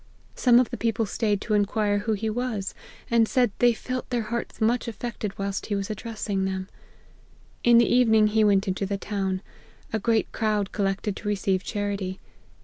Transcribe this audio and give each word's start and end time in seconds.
Some 0.33 0.59
of 0.59 0.71
the 0.71 0.77
people 0.77 1.05
staid 1.05 1.41
to 1.41 1.53
inquire 1.53 1.99
who 1.99 2.13
he 2.13 2.27
was, 2.27 2.73
and 3.11 3.27
said 3.29 3.51
they 3.59 3.71
felt 3.71 4.09
their 4.09 4.23
hearts 4.33 4.59
much 4.59 4.87
affected 4.87 5.37
whilst 5.37 5.67
he 5.67 5.75
was 5.75 5.91
addressing 5.91 6.43
them. 6.45 6.69
In 7.63 7.77
the 7.77 7.85
evening 7.85 8.25
he 8.25 8.43
went 8.43 8.67
into 8.67 8.87
the 8.87 8.97
town. 8.97 9.43
A 9.93 9.99
great 9.99 10.31
crowd 10.31 10.71
collected 10.71 11.15
to 11.17 11.27
receive 11.27 11.63
charity. 11.63 12.19